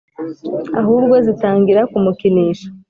[0.79, 2.67] ahubwo zitangira kumukinisha,